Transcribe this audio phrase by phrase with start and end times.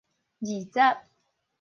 [0.41, 0.79] 二十